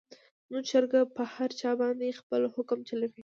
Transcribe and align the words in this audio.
زموږ 0.47 0.63
چرګه 0.71 1.01
په 1.15 1.23
هر 1.33 1.49
چا 1.59 1.71
باندې 1.81 2.17
خپل 2.19 2.41
حکم 2.55 2.79
چلوي. 2.89 3.19